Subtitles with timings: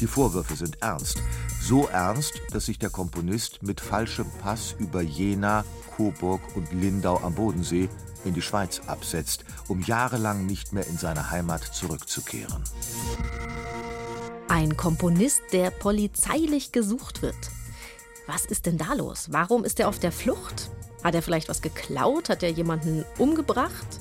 [0.00, 1.22] Die Vorwürfe sind ernst.
[1.60, 5.64] So ernst, dass sich der Komponist mit falschem Pass über Jena,
[5.96, 7.88] Coburg und Lindau am Bodensee
[8.24, 12.62] in die Schweiz absetzt, um jahrelang nicht mehr in seine Heimat zurückzukehren.
[14.48, 17.36] Ein Komponist, der polizeilich gesucht wird.
[18.26, 19.28] Was ist denn da los?
[19.30, 20.70] Warum ist er auf der Flucht?
[21.02, 22.28] Hat er vielleicht was geklaut?
[22.28, 24.00] Hat er jemanden umgebracht?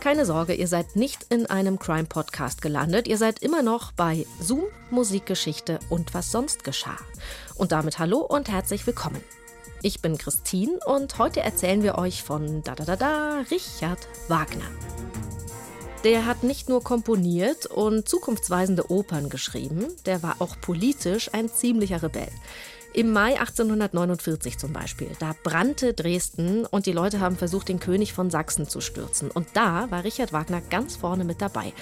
[0.00, 3.08] Keine Sorge, ihr seid nicht in einem Crime-Podcast gelandet.
[3.08, 6.98] Ihr seid immer noch bei Zoom, Musikgeschichte und was sonst geschah.
[7.56, 9.20] Und damit hallo und herzlich willkommen.
[9.82, 14.70] Ich bin Christine und heute erzählen wir euch von da da da da Richard Wagner.
[16.04, 22.04] Der hat nicht nur komponiert und zukunftsweisende Opern geschrieben, der war auch politisch ein ziemlicher
[22.04, 22.30] Rebell.
[22.94, 28.14] Im Mai 1849 zum Beispiel, da brannte Dresden und die Leute haben versucht, den König
[28.14, 29.30] von Sachsen zu stürzen.
[29.30, 31.74] Und da war Richard Wagner ganz vorne mit dabei.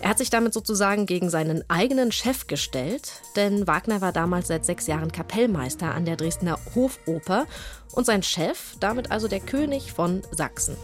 [0.00, 4.64] Er hat sich damit sozusagen gegen seinen eigenen Chef gestellt, denn Wagner war damals seit
[4.64, 7.46] sechs Jahren Kapellmeister an der Dresdner Hofoper
[7.92, 10.76] und sein Chef, damit also der König von Sachsen.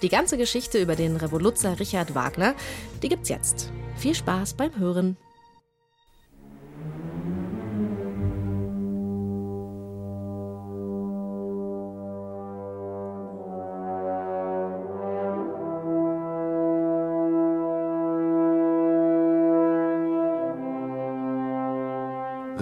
[0.00, 2.54] Die ganze Geschichte über den Revoluzer Richard Wagner,
[3.02, 3.70] die gibt's jetzt.
[3.96, 5.16] Viel Spaß beim Hören.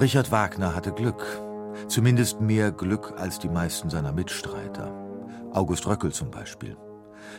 [0.00, 1.22] Richard Wagner hatte Glück.
[1.86, 4.90] Zumindest mehr Glück als die meisten seiner Mitstreiter.
[5.52, 6.76] August Röckel zum Beispiel.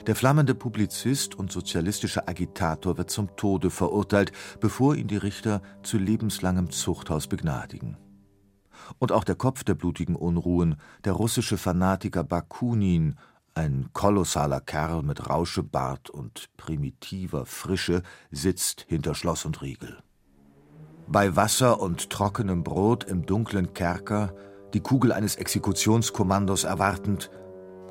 [0.05, 5.97] Der flammende Publizist und sozialistische Agitator wird zum Tode verurteilt, bevor ihn die Richter zu
[5.97, 7.97] lebenslangem Zuchthaus begnadigen.
[8.99, 13.15] Und auch der Kopf der blutigen Unruhen, der russische Fanatiker Bakunin,
[13.55, 20.03] ein kolossaler Kerl mit Rauschebart und primitiver Frische, sitzt hinter Schloss und Riegel
[21.07, 24.33] bei Wasser und trockenem Brot im dunklen Kerker,
[24.73, 27.29] die Kugel eines Exekutionskommandos erwartend,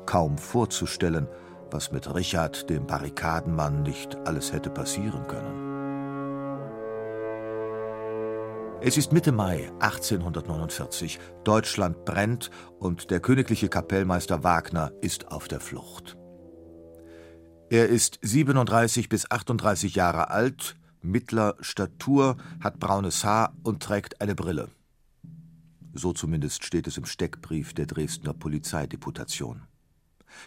[0.05, 1.27] kaum vorzustellen,
[1.71, 5.63] was mit Richard, dem Barrikadenmann, nicht alles hätte passieren können.
[8.85, 11.17] Es ist Mitte Mai 1849.
[11.45, 12.49] Deutschland brennt
[12.79, 16.17] und der königliche Kapellmeister Wagner ist auf der Flucht.
[17.69, 24.35] Er ist 37 bis 38 Jahre alt, mittler Statur, hat braunes Haar und trägt eine
[24.35, 24.69] Brille.
[25.93, 29.63] So zumindest steht es im Steckbrief der Dresdner Polizeideputation.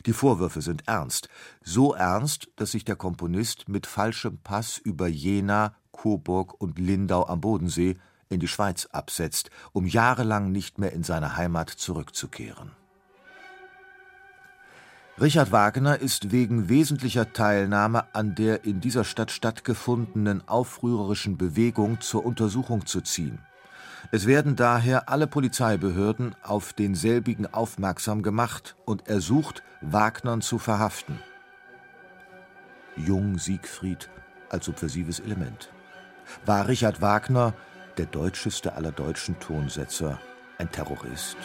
[0.04, 1.28] Die Vorwürfe sind ernst,
[1.62, 7.40] so ernst, dass sich der Komponist mit falschem Pass über Jena, Coburg und Lindau am
[7.40, 7.96] Bodensee
[8.28, 12.72] in die Schweiz absetzt, um jahrelang nicht mehr in seine Heimat zurückzukehren.
[15.18, 22.26] Richard Wagner ist wegen wesentlicher Teilnahme an der in dieser Stadt stattgefundenen aufrührerischen Bewegung zur
[22.26, 23.38] Untersuchung zu ziehen.
[24.12, 31.18] Es werden daher alle Polizeibehörden auf denselbigen aufmerksam gemacht und ersucht, Wagnern zu verhaften.
[32.94, 34.10] Jung Siegfried
[34.50, 35.70] als subversives Element.
[36.44, 37.54] War Richard Wagner,
[37.96, 40.20] der deutscheste aller deutschen Tonsetzer,
[40.58, 41.38] ein Terrorist?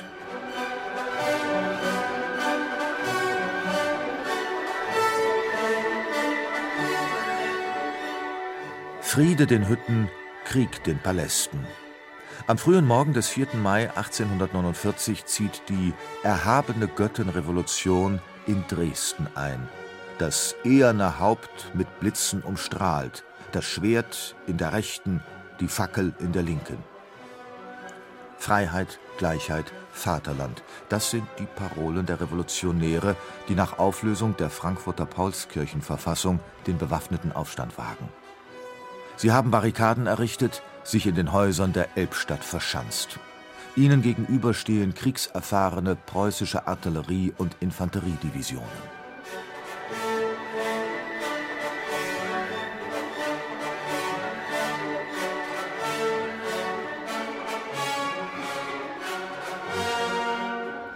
[9.12, 10.10] Friede den Hütten,
[10.46, 11.68] Krieg den Palästen.
[12.48, 13.56] Am frühen Morgen des 4.
[13.56, 19.68] Mai 1849 zieht die erhabene Göttenrevolution in Dresden ein.
[20.18, 25.22] Das eherne Haupt mit Blitzen umstrahlt, das Schwert in der rechten,
[25.60, 26.78] die Fackel in der linken.
[28.38, 33.18] Freiheit, Gleichheit, Vaterland, das sind die Parolen der Revolutionäre,
[33.50, 38.08] die nach Auflösung der Frankfurter Paulskirchenverfassung den bewaffneten Aufstand wagen.
[39.22, 43.20] Sie haben Barrikaden errichtet, sich in den Häusern der Elbstadt verschanzt.
[43.76, 48.68] Ihnen gegenüber stehen kriegserfahrene preußische Artillerie- und Infanteriedivisionen.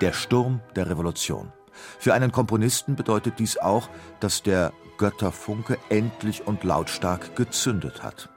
[0.01, 1.53] Der Sturm der Revolution.
[1.99, 3.87] Für einen Komponisten bedeutet dies auch,
[4.19, 8.29] dass der Götterfunke endlich und lautstark gezündet hat.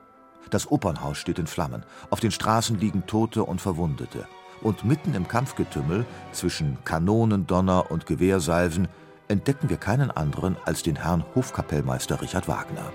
[0.50, 4.26] Das Opernhaus steht in Flammen, auf den Straßen liegen Tote und Verwundete.
[4.62, 8.88] Und mitten im Kampfgetümmel zwischen Kanonendonner und Gewehrsalven
[9.28, 12.92] entdecken wir keinen anderen als den Herrn Hofkapellmeister Richard Wagner.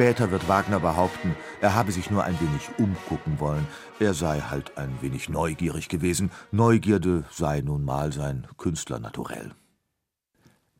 [0.00, 3.66] Später wird Wagner behaupten, er habe sich nur ein wenig umgucken wollen.
[3.98, 6.30] Er sei halt ein wenig neugierig gewesen.
[6.52, 9.52] Neugierde sei nun mal sein Künstler naturell.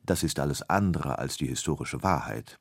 [0.07, 2.59] Das ist alles andere als die historische Wahrheit.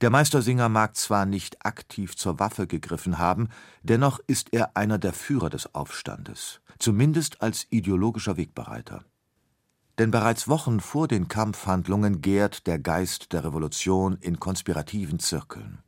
[0.00, 3.48] Der Meistersinger mag zwar nicht aktiv zur Waffe gegriffen haben,
[3.84, 9.04] dennoch ist er einer der Führer des Aufstandes, zumindest als ideologischer Wegbereiter.
[9.98, 15.78] Denn bereits Wochen vor den Kampfhandlungen gärt der Geist der Revolution in konspirativen Zirkeln.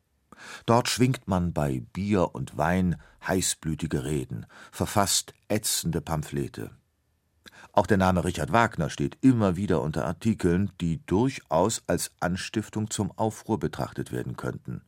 [0.64, 6.70] Dort schwingt man bei Bier und Wein heißblütige Reden, verfasst ätzende Pamphlete.
[7.72, 13.10] Auch der Name Richard Wagner steht immer wieder unter Artikeln, die durchaus als Anstiftung zum
[13.18, 14.82] Aufruhr betrachtet werden könnten.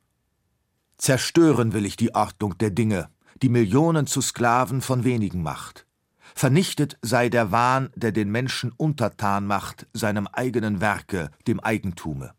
[0.96, 3.08] Zerstören will ich die Ordnung der Dinge,
[3.42, 5.86] die Millionen zu Sklaven von wenigen macht.
[6.34, 12.32] Vernichtet sei der Wahn, der den Menschen untertan macht, seinem eigenen Werke, dem Eigentume.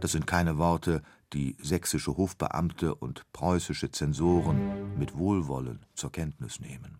[0.00, 1.02] Das sind keine Worte,
[1.32, 6.98] die sächsische Hofbeamte und preußische Zensoren mit Wohlwollen zur Kenntnis nehmen.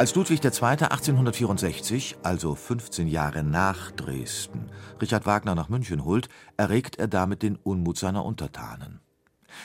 [0.00, 0.50] Als Ludwig II.
[0.50, 7.56] 1864, also 15 Jahre nach Dresden, Richard Wagner nach München holt, erregt er damit den
[7.56, 9.00] Unmut seiner Untertanen.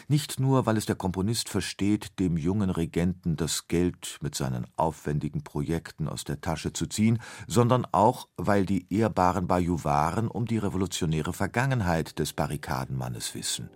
[0.09, 5.41] Nicht nur, weil es der Komponist versteht, dem jungen Regenten das Geld mit seinen aufwendigen
[5.41, 11.31] Projekten aus der Tasche zu ziehen, sondern auch, weil die ehrbaren Bajuwaren um die revolutionäre
[11.31, 13.69] Vergangenheit des Barrikadenmannes wissen.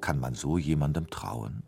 [0.00, 1.64] Kann man so jemandem trauen?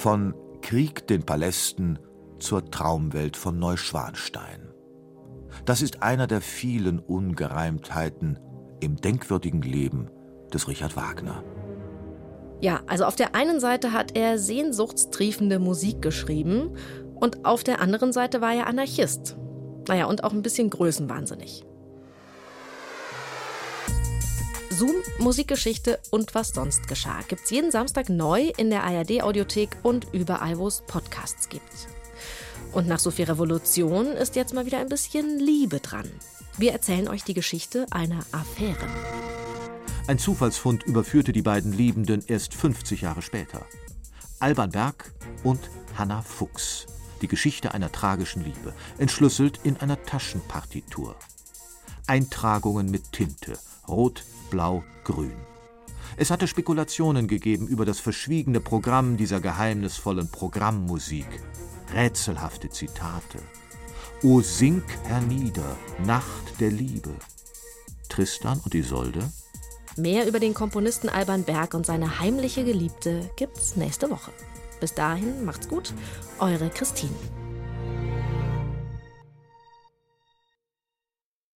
[0.00, 0.32] Von
[0.62, 1.98] Krieg den Palästen
[2.38, 4.72] zur Traumwelt von Neuschwanstein.
[5.66, 8.38] Das ist einer der vielen Ungereimtheiten
[8.80, 10.08] im denkwürdigen Leben
[10.54, 11.44] des Richard Wagner.
[12.62, 16.78] Ja, also auf der einen Seite hat er sehnsuchtstriefende Musik geschrieben
[17.16, 19.36] und auf der anderen Seite war er Anarchist.
[19.86, 21.66] Naja, und auch ein bisschen größenwahnsinnig.
[24.80, 30.56] Zoom, Musikgeschichte und was sonst geschah gibt's jeden Samstag neu in der ARD-Audiothek und überall,
[30.56, 31.86] wo es Podcasts gibt.
[32.72, 36.10] Und nach so viel Revolution ist jetzt mal wieder ein bisschen Liebe dran.
[36.56, 38.88] Wir erzählen euch die Geschichte einer Affäre.
[40.06, 43.66] Ein Zufallsfund überführte die beiden Liebenden erst 50 Jahre später.
[44.38, 45.12] Alban Berg
[45.44, 45.60] und
[45.94, 46.86] Hanna Fuchs.
[47.20, 51.16] Die Geschichte einer tragischen Liebe, entschlüsselt in einer Taschenpartitur.
[52.06, 55.32] Eintragungen mit Tinte, rot, blau, grün.
[56.16, 61.26] Es hatte Spekulationen gegeben über das verschwiegene Programm dieser geheimnisvollen Programmmusik,
[61.94, 63.38] rätselhafte Zitate.
[64.22, 67.14] O sink hernieder, Nacht der Liebe.
[68.08, 69.20] Tristan und Isolde?
[69.96, 74.32] Mehr über den Komponisten Alban Berg und seine heimliche Geliebte gibt's nächste Woche.
[74.80, 75.94] Bis dahin macht's gut,
[76.38, 77.14] eure Christine.